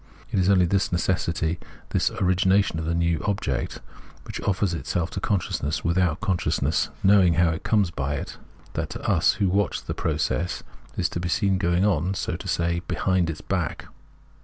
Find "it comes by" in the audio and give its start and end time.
7.51-8.15